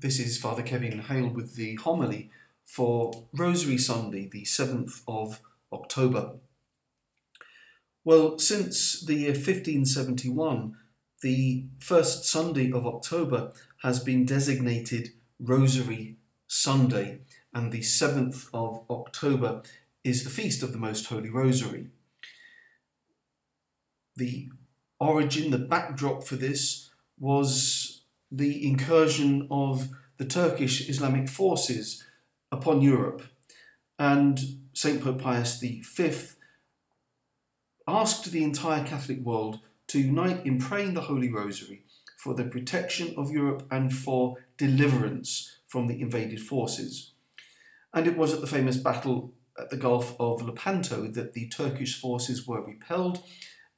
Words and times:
This 0.00 0.20
is 0.20 0.38
Father 0.38 0.62
Kevin 0.62 1.00
Hale 1.00 1.26
with 1.26 1.56
the 1.56 1.74
homily 1.74 2.30
for 2.64 3.24
Rosary 3.32 3.78
Sunday, 3.78 4.28
the 4.28 4.44
7th 4.44 5.02
of 5.08 5.40
October. 5.72 6.34
Well, 8.04 8.38
since 8.38 9.00
the 9.00 9.14
year 9.14 9.32
1571, 9.32 10.76
the 11.20 11.64
first 11.80 12.24
Sunday 12.26 12.70
of 12.70 12.86
October 12.86 13.50
has 13.82 13.98
been 13.98 14.24
designated 14.24 15.08
Rosary 15.40 16.18
Sunday, 16.46 17.22
and 17.52 17.72
the 17.72 17.80
7th 17.80 18.48
of 18.54 18.84
October 18.88 19.62
is 20.04 20.22
the 20.22 20.30
feast 20.30 20.62
of 20.62 20.70
the 20.70 20.78
Most 20.78 21.06
Holy 21.06 21.28
Rosary. 21.28 21.88
The 24.14 24.48
origin, 25.00 25.50
the 25.50 25.58
backdrop 25.58 26.22
for 26.22 26.36
this 26.36 26.90
was 27.18 27.87
the 28.30 28.66
incursion 28.66 29.46
of 29.50 29.88
the 30.18 30.24
Turkish 30.24 30.88
Islamic 30.88 31.28
forces 31.28 32.04
upon 32.50 32.82
Europe. 32.82 33.22
And 33.98 34.38
St. 34.72 35.02
Pope 35.02 35.20
Pius 35.20 35.58
V 35.58 35.82
asked 37.86 38.30
the 38.30 38.44
entire 38.44 38.84
Catholic 38.84 39.20
world 39.20 39.60
to 39.88 39.98
unite 39.98 40.44
in 40.44 40.58
praying 40.58 40.94
the 40.94 41.02
Holy 41.02 41.32
Rosary 41.32 41.84
for 42.18 42.34
the 42.34 42.44
protection 42.44 43.14
of 43.16 43.30
Europe 43.30 43.66
and 43.70 43.94
for 43.94 44.36
deliverance 44.56 45.58
from 45.66 45.86
the 45.86 46.00
invaded 46.00 46.40
forces. 46.40 47.12
And 47.94 48.06
it 48.06 48.16
was 48.16 48.34
at 48.34 48.40
the 48.40 48.46
famous 48.46 48.76
battle 48.76 49.32
at 49.58 49.70
the 49.70 49.76
Gulf 49.76 50.14
of 50.20 50.42
Lepanto 50.42 51.08
that 51.08 51.32
the 51.32 51.48
Turkish 51.48 51.98
forces 51.98 52.46
were 52.46 52.64
repelled, 52.64 53.22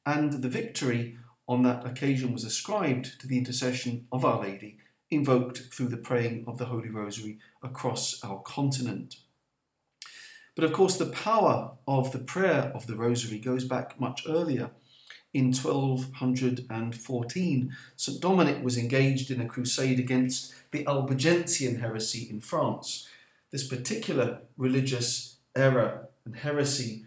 and 0.04 0.42
the 0.42 0.48
victory 0.48 1.16
on 1.50 1.62
that 1.64 1.84
occasion 1.84 2.32
was 2.32 2.44
ascribed 2.44 3.20
to 3.20 3.26
the 3.26 3.36
intercession 3.36 4.06
of 4.12 4.24
Our 4.24 4.40
Lady, 4.40 4.78
invoked 5.10 5.58
through 5.72 5.88
the 5.88 5.96
praying 5.96 6.44
of 6.46 6.58
the 6.58 6.66
Holy 6.66 6.88
Rosary 6.88 7.40
across 7.60 8.22
our 8.22 8.38
continent. 8.42 9.16
But 10.54 10.62
of 10.62 10.72
course, 10.72 10.96
the 10.96 11.06
power 11.06 11.72
of 11.88 12.12
the 12.12 12.20
prayer 12.20 12.70
of 12.72 12.86
the 12.86 12.94
Rosary 12.94 13.40
goes 13.40 13.64
back 13.64 13.98
much 13.98 14.22
earlier. 14.28 14.70
In 15.34 15.46
1214, 15.46 17.76
St. 17.96 18.20
Dominic 18.20 18.62
was 18.62 18.78
engaged 18.78 19.32
in 19.32 19.40
a 19.40 19.46
crusade 19.46 19.98
against 19.98 20.54
the 20.70 20.86
Albigensian 20.86 21.80
heresy 21.80 22.30
in 22.30 22.40
France. 22.40 23.08
This 23.50 23.66
particular 23.66 24.42
religious 24.56 25.38
error 25.56 26.10
and 26.24 26.36
heresy 26.36 27.06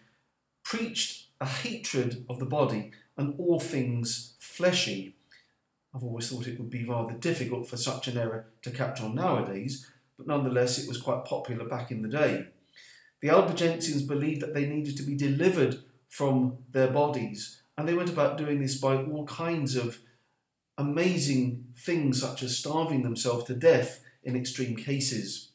preached 0.64 1.28
a 1.40 1.46
hatred 1.46 2.26
of 2.30 2.40
the 2.40 2.46
body 2.46 2.92
and 3.18 3.36
all 3.40 3.60
things 3.60 4.36
fleshy. 4.40 5.16
I've 5.94 6.04
always 6.04 6.30
thought 6.30 6.48
it 6.48 6.60
would 6.60 6.70
be 6.70 6.86
rather 6.86 7.14
difficult 7.14 7.68
for 7.68 7.78
such 7.78 8.08
an 8.08 8.18
error 8.18 8.48
to 8.64 8.72
catch 8.72 9.02
on 9.02 9.16
nowadays, 9.16 9.90
but 10.18 10.28
nonetheless 10.28 10.80
it 10.80 10.88
was 10.88 11.02
quite 11.02 11.26
popular 11.26 11.66
back 11.66 11.92
in 11.92 12.02
the 12.02 12.10
day. 12.10 12.48
The 13.22 13.30
Albigensians 13.30 14.08
believed 14.08 14.42
that 14.42 14.54
they 14.54 14.66
needed 14.66 14.98
to 14.98 15.04
be 15.04 15.16
delivered 15.16 15.84
from 16.10 16.58
their 16.72 16.90
bodies, 16.90 17.62
and 17.78 17.88
they 17.88 17.94
went 17.94 18.10
about 18.10 18.38
doing 18.38 18.60
this 18.60 18.78
by 18.80 18.98
all 18.98 19.26
kinds 19.26 19.76
of 19.76 20.00
amazing 20.78 21.66
things, 21.78 22.22
such 22.22 22.44
as 22.44 22.58
starving 22.58 23.04
themselves 23.04 23.46
to 23.46 23.56
death 23.56 24.02
in 24.24 24.36
extreme 24.36 24.76
cases. 24.76 25.52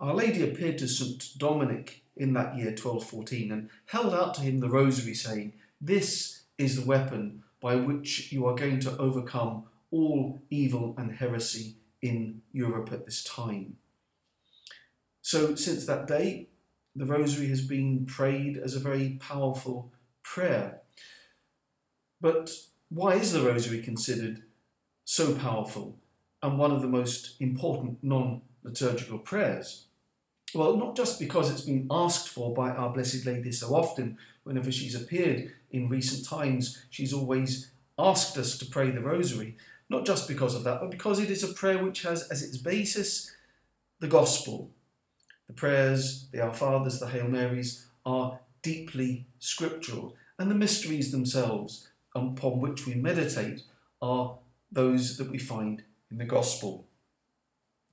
Our 0.00 0.14
Lady 0.14 0.42
appeared 0.42 0.78
to 0.78 0.88
St. 0.88 1.38
Dominic 1.38 2.02
in 2.16 2.32
that 2.34 2.56
year 2.56 2.70
1214 2.70 3.52
and 3.52 3.70
held 3.86 4.14
out 4.14 4.34
to 4.34 4.40
him 4.40 4.60
the 4.60 4.68
rosary, 4.68 5.14
saying, 5.14 5.54
This 5.80 6.42
is 6.58 6.76
the 6.76 6.86
weapon 6.86 7.42
by 7.60 7.76
which 7.76 8.32
you 8.32 8.46
are 8.46 8.54
going 8.54 8.80
to 8.80 8.96
overcome 8.98 9.64
all 9.90 10.42
evil 10.50 10.94
and 10.98 11.16
heresy 11.16 11.76
in 12.02 12.42
Europe 12.52 12.92
at 12.92 13.04
this 13.04 13.24
time. 13.24 13.76
So, 15.22 15.54
since 15.54 15.86
that 15.86 16.06
day, 16.06 16.48
the 16.94 17.04
Rosary 17.04 17.48
has 17.48 17.62
been 17.62 18.06
prayed 18.06 18.56
as 18.56 18.74
a 18.74 18.80
very 18.80 19.18
powerful 19.20 19.92
prayer. 20.22 20.80
But 22.20 22.50
why 22.88 23.14
is 23.14 23.32
the 23.32 23.42
Rosary 23.42 23.82
considered 23.82 24.42
so 25.04 25.34
powerful 25.34 25.98
and 26.42 26.58
one 26.58 26.70
of 26.70 26.82
the 26.82 26.88
most 26.88 27.36
important 27.40 27.98
non 28.02 28.42
liturgical 28.62 29.18
prayers? 29.18 29.87
Well, 30.54 30.76
not 30.76 30.96
just 30.96 31.18
because 31.18 31.50
it's 31.50 31.62
been 31.62 31.86
asked 31.90 32.28
for 32.28 32.54
by 32.54 32.70
Our 32.70 32.92
Blessed 32.92 33.26
Lady 33.26 33.52
so 33.52 33.74
often, 33.74 34.16
whenever 34.44 34.72
she's 34.72 34.94
appeared 34.94 35.52
in 35.70 35.88
recent 35.88 36.26
times, 36.26 36.84
she's 36.88 37.12
always 37.12 37.70
asked 37.98 38.38
us 38.38 38.56
to 38.58 38.66
pray 38.66 38.90
the 38.90 39.00
Rosary. 39.00 39.56
Not 39.90 40.06
just 40.06 40.26
because 40.26 40.54
of 40.54 40.64
that, 40.64 40.80
but 40.80 40.90
because 40.90 41.18
it 41.18 41.30
is 41.30 41.42
a 41.42 41.52
prayer 41.52 41.82
which 41.82 42.02
has 42.02 42.28
as 42.28 42.42
its 42.42 42.56
basis 42.56 43.34
the 44.00 44.08
Gospel, 44.08 44.70
the 45.48 45.52
prayers, 45.52 46.28
the 46.30 46.40
Our 46.40 46.54
Fathers, 46.54 47.00
the 47.00 47.08
Hail 47.08 47.28
Marys 47.28 47.86
are 48.06 48.38
deeply 48.62 49.26
scriptural, 49.38 50.14
and 50.38 50.50
the 50.50 50.54
mysteries 50.54 51.10
themselves 51.10 51.88
upon 52.14 52.60
which 52.60 52.86
we 52.86 52.94
meditate 52.94 53.62
are 54.00 54.38
those 54.70 55.16
that 55.16 55.30
we 55.30 55.38
find 55.38 55.82
in 56.10 56.18
the 56.18 56.24
Gospel. 56.24 56.86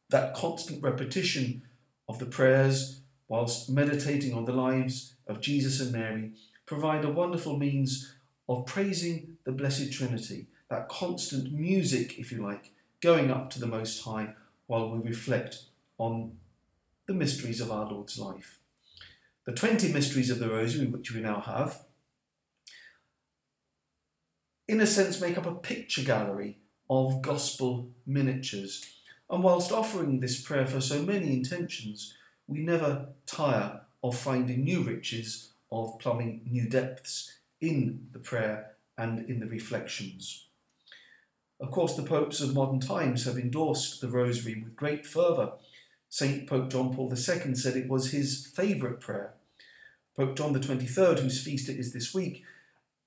That 0.09 0.35
constant 0.35 0.83
repetition 0.83 1.63
of 2.07 2.19
the 2.19 2.25
prayers 2.25 3.01
whilst 3.27 3.69
meditating 3.69 4.33
on 4.33 4.45
the 4.45 4.53
lives 4.53 5.15
of 5.27 5.41
Jesus 5.41 5.81
and 5.81 5.91
Mary 5.91 6.31
provide 6.65 7.03
a 7.03 7.11
wonderful 7.11 7.57
means 7.57 8.15
of 8.47 8.65
praising 8.65 9.37
the 9.43 9.51
Blessed 9.51 9.91
Trinity, 9.91 10.47
that 10.69 10.89
constant 10.89 11.51
music, 11.51 12.19
if 12.19 12.31
you 12.31 12.43
like, 12.43 12.71
going 13.01 13.31
up 13.31 13.49
to 13.51 13.59
the 13.59 13.67
Most 13.67 14.03
High 14.03 14.33
while 14.67 14.89
we 14.89 15.07
reflect 15.07 15.63
on 15.97 16.37
the 17.07 17.13
mysteries 17.13 17.61
of 17.61 17.71
our 17.71 17.89
Lord's 17.89 18.17
life. 18.19 18.59
The 19.45 19.51
20 19.51 19.91
mysteries 19.93 20.29
of 20.29 20.39
the 20.39 20.49
Rosary, 20.49 20.87
which 20.87 21.11
we 21.11 21.21
now 21.21 21.39
have, 21.39 21.83
in 24.67 24.81
a 24.81 24.87
sense 24.87 25.21
make 25.21 25.37
up 25.37 25.45
a 25.45 25.53
picture 25.53 26.03
gallery 26.03 26.57
of 26.89 27.21
gospel 27.21 27.91
miniatures. 28.05 28.94
And 29.29 29.43
whilst 29.43 29.71
offering 29.71 30.19
this 30.19 30.41
prayer 30.41 30.67
for 30.67 30.81
so 30.81 31.01
many 31.01 31.33
intentions, 31.33 32.13
we 32.47 32.59
never 32.59 33.09
tire 33.25 33.81
of 34.03 34.17
finding 34.17 34.63
new 34.63 34.81
riches, 34.81 35.51
of 35.71 35.97
plumbing 35.99 36.41
new 36.49 36.69
depths 36.69 37.37
in 37.59 38.07
the 38.11 38.19
prayer 38.19 38.75
and 38.97 39.27
in 39.29 39.39
the 39.39 39.47
reflections. 39.47 40.45
Of 41.59 41.71
course, 41.71 41.95
the 41.95 42.03
popes 42.03 42.41
of 42.41 42.53
modern 42.53 42.79
times 42.79 43.25
have 43.25 43.37
endorsed 43.37 44.01
the 44.01 44.09
Rosary 44.09 44.61
with 44.61 44.75
great 44.75 45.05
fervour 45.05 45.53
St. 46.15 46.47
Pope 46.47 46.69
John 46.69 46.93
Paul 46.95 47.11
II 47.11 47.55
said 47.55 47.75
it 47.75 47.89
was 47.89 48.11
his 48.11 48.45
favourite 48.45 49.01
prayer. 49.01 49.33
Pope 50.15 50.37
John 50.37 50.53
23rd, 50.53 51.19
whose 51.19 51.43
feast 51.43 51.67
it 51.67 51.77
is 51.77 51.91
this 51.91 52.13
week, 52.13 52.45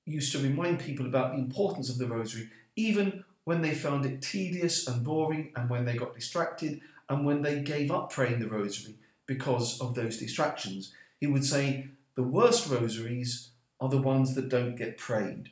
used 0.04 0.30
to 0.32 0.38
remind 0.38 0.80
people 0.80 1.06
about 1.06 1.32
the 1.32 1.38
importance 1.38 1.88
of 1.88 1.96
the 1.96 2.06
Rosary, 2.06 2.50
even 2.76 3.24
when 3.48 3.62
they 3.62 3.72
found 3.72 4.04
it 4.04 4.20
tedious 4.20 4.86
and 4.86 5.02
boring, 5.02 5.50
and 5.56 5.70
when 5.70 5.86
they 5.86 5.96
got 5.96 6.14
distracted, 6.14 6.82
and 7.08 7.24
when 7.24 7.40
they 7.40 7.60
gave 7.60 7.90
up 7.90 8.12
praying 8.12 8.40
the 8.40 8.46
Rosary 8.46 8.96
because 9.24 9.80
of 9.80 9.94
those 9.94 10.18
distractions. 10.18 10.92
He 11.18 11.26
would 11.26 11.46
say, 11.46 11.88
The 12.14 12.22
worst 12.22 12.68
rosaries 12.68 13.52
are 13.80 13.88
the 13.88 14.02
ones 14.02 14.34
that 14.34 14.50
don't 14.50 14.76
get 14.76 14.98
prayed. 14.98 15.48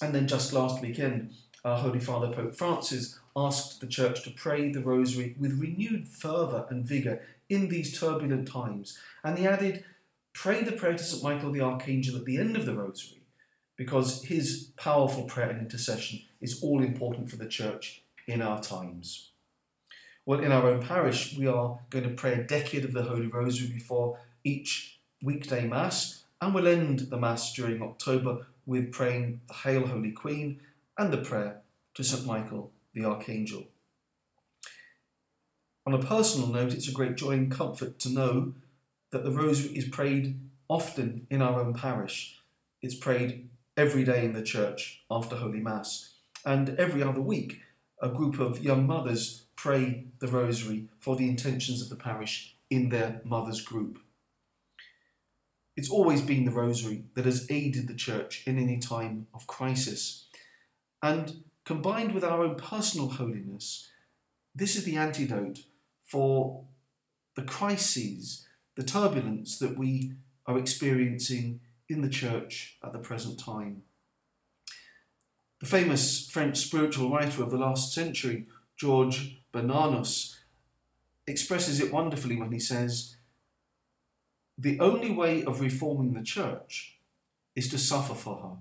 And 0.00 0.14
then 0.14 0.26
just 0.26 0.54
last 0.54 0.80
weekend, 0.80 1.34
our 1.62 1.76
Holy 1.76 2.00
Father 2.00 2.32
Pope 2.32 2.54
Francis 2.54 3.18
asked 3.36 3.82
the 3.82 3.86
Church 3.86 4.22
to 4.22 4.30
pray 4.30 4.72
the 4.72 4.80
Rosary 4.80 5.36
with 5.38 5.60
renewed 5.60 6.08
fervour 6.08 6.66
and 6.70 6.86
vigour 6.86 7.20
in 7.50 7.68
these 7.68 8.00
turbulent 8.00 8.48
times. 8.48 8.98
And 9.22 9.38
he 9.38 9.46
added, 9.46 9.84
Pray 10.32 10.62
the 10.62 10.72
prayer 10.72 10.96
to 10.96 11.04
St. 11.04 11.22
Michael 11.22 11.52
the 11.52 11.60
Archangel 11.60 12.16
at 12.16 12.24
the 12.24 12.38
end 12.38 12.56
of 12.56 12.64
the 12.64 12.74
Rosary, 12.74 13.20
because 13.76 14.24
his 14.24 14.70
powerful 14.78 15.24
prayer 15.24 15.50
and 15.50 15.60
intercession 15.60 16.22
is 16.44 16.62
all 16.62 16.82
important 16.82 17.30
for 17.30 17.36
the 17.36 17.48
Church 17.48 18.02
in 18.28 18.42
our 18.42 18.60
times. 18.60 19.30
Well, 20.26 20.40
in 20.40 20.52
our 20.52 20.68
own 20.68 20.82
parish, 20.82 21.36
we 21.36 21.46
are 21.46 21.80
going 21.90 22.04
to 22.04 22.14
pray 22.14 22.34
a 22.34 22.44
decade 22.44 22.84
of 22.84 22.92
the 22.92 23.02
Holy 23.02 23.26
Rosary 23.26 23.68
before 23.68 24.18
each 24.44 25.00
weekday 25.22 25.66
Mass, 25.66 26.24
and 26.40 26.54
we'll 26.54 26.68
end 26.68 27.00
the 27.10 27.16
Mass 27.16 27.54
during 27.54 27.82
October 27.82 28.46
with 28.66 28.92
praying 28.92 29.40
the 29.48 29.54
Hail 29.54 29.86
Holy 29.86 30.12
Queen 30.12 30.60
and 30.98 31.12
the 31.12 31.18
prayer 31.18 31.62
to 31.94 32.04
St. 32.04 32.26
Michael 32.26 32.70
the 32.92 33.04
Archangel. 33.04 33.64
On 35.86 35.92
a 35.92 35.98
personal 35.98 36.48
note, 36.48 36.72
it's 36.72 36.88
a 36.88 36.92
great 36.92 37.16
joy 37.16 37.32
and 37.32 37.50
comfort 37.50 37.98
to 38.00 38.08
know 38.08 38.54
that 39.10 39.24
the 39.24 39.30
Rosary 39.30 39.76
is 39.76 39.88
prayed 39.88 40.38
often 40.68 41.26
in 41.30 41.42
our 41.42 41.60
own 41.60 41.74
parish. 41.74 42.38
It's 42.80 42.94
prayed 42.94 43.48
every 43.76 44.04
day 44.04 44.24
in 44.24 44.32
the 44.32 44.42
church 44.42 45.02
after 45.10 45.36
Holy 45.36 45.60
Mass. 45.60 46.13
And 46.44 46.70
every 46.78 47.02
other 47.02 47.20
week, 47.20 47.60
a 48.00 48.08
group 48.08 48.38
of 48.38 48.62
young 48.62 48.86
mothers 48.86 49.46
pray 49.56 50.06
the 50.18 50.28
Rosary 50.28 50.88
for 51.00 51.16
the 51.16 51.28
intentions 51.28 51.80
of 51.80 51.88
the 51.88 51.96
parish 51.96 52.56
in 52.68 52.90
their 52.90 53.20
mothers' 53.24 53.62
group. 53.62 53.98
It's 55.76 55.90
always 55.90 56.20
been 56.20 56.44
the 56.44 56.52
Rosary 56.52 57.04
that 57.14 57.24
has 57.24 57.50
aided 57.50 57.88
the 57.88 57.94
church 57.94 58.44
in 58.46 58.58
any 58.58 58.78
time 58.78 59.26
of 59.34 59.46
crisis. 59.46 60.26
And 61.02 61.44
combined 61.64 62.12
with 62.12 62.24
our 62.24 62.42
own 62.42 62.56
personal 62.56 63.08
holiness, 63.08 63.90
this 64.54 64.76
is 64.76 64.84
the 64.84 64.96
antidote 64.96 65.60
for 66.04 66.64
the 67.34 67.42
crises, 67.42 68.46
the 68.76 68.84
turbulence 68.84 69.58
that 69.58 69.76
we 69.76 70.12
are 70.46 70.58
experiencing 70.58 71.60
in 71.88 72.02
the 72.02 72.08
church 72.08 72.76
at 72.84 72.92
the 72.92 72.98
present 72.98 73.40
time. 73.40 73.82
The 75.64 75.70
famous 75.70 76.28
French 76.28 76.58
spiritual 76.58 77.10
writer 77.10 77.42
of 77.42 77.50
the 77.50 77.56
last 77.56 77.94
century, 77.94 78.44
Georges 78.76 79.30
Bernanos, 79.50 80.36
expresses 81.26 81.80
it 81.80 81.90
wonderfully 81.90 82.36
when 82.36 82.52
he 82.52 82.58
says, 82.58 83.16
The 84.58 84.78
only 84.78 85.10
way 85.10 85.42
of 85.42 85.62
reforming 85.62 86.12
the 86.12 86.22
church 86.22 86.98
is 87.56 87.70
to 87.70 87.78
suffer 87.78 88.12
for 88.12 88.36
her. 88.42 88.56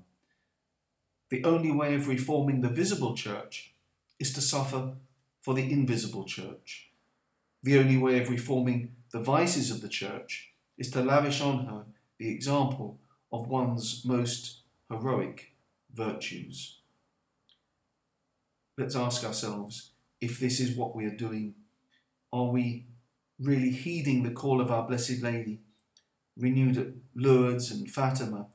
The 1.28 1.44
only 1.44 1.74
way 1.74 1.94
of 1.94 2.08
reforming 2.08 2.62
the 2.62 2.70
visible 2.70 3.16
church 3.18 3.74
is 4.18 4.32
to 4.32 4.40
suffer 4.40 4.94
for 5.42 5.54
the 5.54 5.70
invisible 5.70 6.24
church. 6.24 6.90
The 7.64 7.80
only 7.80 7.98
way 7.98 8.22
of 8.22 8.30
reforming 8.30 8.96
the 9.12 9.20
vices 9.20 9.72
of 9.72 9.82
the 9.82 9.90
church 9.90 10.54
is 10.78 10.90
to 10.92 11.04
lavish 11.04 11.42
on 11.42 11.66
her 11.66 11.84
the 12.18 12.30
example 12.30 12.98
of 13.30 13.50
one's 13.50 14.06
most 14.06 14.60
heroic 14.90 15.52
virtues. 15.94 16.78
Let's 18.76 18.96
ask 18.96 19.24
ourselves 19.24 19.92
if 20.20 20.40
this 20.40 20.60
is 20.60 20.76
what 20.76 20.96
we 20.96 21.06
are 21.06 21.16
doing. 21.16 21.54
Are 22.32 22.46
we 22.46 22.88
really 23.40 23.70
heeding 23.70 24.24
the 24.24 24.32
call 24.32 24.60
of 24.60 24.72
our 24.72 24.88
Blessed 24.88 25.22
Lady, 25.22 25.60
renewed 26.36 26.78
at 26.78 26.88
Lourdes 27.14 27.70
and 27.70 27.90
Fatima, 27.90 28.48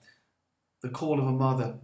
the 0.82 0.88
call 0.88 1.20
of 1.20 1.26
a 1.26 1.32
mother, 1.32 1.78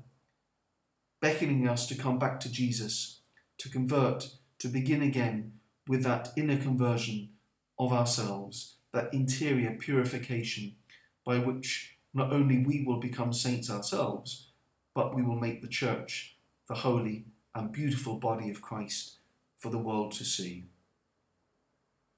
beckoning 1.21 1.69
us 1.69 1.87
to 1.87 1.95
come 1.95 2.19
back 2.19 2.41
to 2.41 2.51
Jesus, 2.51 3.21
to 3.59 3.69
convert, 3.69 4.31
to 4.59 4.67
begin 4.67 5.03
again 5.03 5.53
with 5.87 6.03
that 6.03 6.33
inner 6.37 6.57
conversion 6.57 7.29
of 7.79 7.93
ourselves, 7.93 8.77
that 8.93 9.15
interior 9.15 9.77
purification 9.79 10.75
by 11.25 11.39
which 11.39 11.99
not 12.13 12.33
only 12.33 12.65
we 12.65 12.85
will 12.85 12.99
become 12.99 13.33
saints 13.33 13.71
ourselves, 13.71 14.49
but 14.93 15.15
we 15.15 15.23
will 15.23 15.39
make 15.39 15.63
the 15.63 15.69
church 15.69 16.37
the 16.69 16.75
holy 16.75 17.27
and 17.55 17.73
beautiful 17.73 18.17
body 18.17 18.51
of 18.51 18.63
Christ 18.63 19.15
for 19.59 19.71
the 19.71 19.79
world 19.79 20.13
to 20.13 20.25
see. 20.25 20.65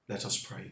Let 0.09 0.25
us 0.25 0.37
pray. 0.41 0.71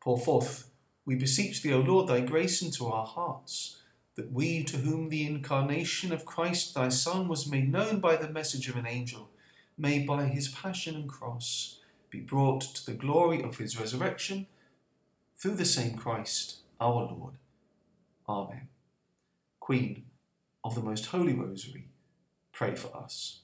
Pour 0.00 0.18
forth, 0.18 0.70
we 1.04 1.14
beseech 1.14 1.62
thee, 1.62 1.72
O 1.72 1.80
Lord, 1.80 2.08
thy 2.08 2.20
grace 2.20 2.62
into 2.62 2.86
our 2.86 3.06
hearts, 3.06 3.78
that 4.16 4.32
we, 4.32 4.62
to 4.64 4.78
whom 4.78 5.08
the 5.08 5.26
incarnation 5.26 6.12
of 6.12 6.24
Christ 6.24 6.74
thy 6.74 6.88
Son 6.88 7.28
was 7.28 7.50
made 7.50 7.70
known 7.70 8.00
by 8.00 8.16
the 8.16 8.28
message 8.28 8.68
of 8.68 8.76
an 8.76 8.86
angel, 8.86 9.30
may 9.78 10.00
by 10.00 10.24
his 10.24 10.48
passion 10.48 10.94
and 10.94 11.08
cross 11.08 11.78
be 12.10 12.20
brought 12.20 12.60
to 12.60 12.86
the 12.86 12.92
glory 12.92 13.42
of 13.42 13.56
his 13.56 13.78
resurrection 13.80 14.46
through 15.36 15.54
the 15.54 15.64
same 15.64 15.96
Christ 15.96 16.56
our 16.80 17.04
Lord. 17.04 17.34
Amen. 18.28 18.68
Queen 19.60 20.04
of 20.64 20.74
the 20.74 20.82
Most 20.82 21.06
Holy 21.06 21.32
Rosary, 21.32 21.88
pray 22.52 22.74
for 22.74 22.96
us. 22.96 23.41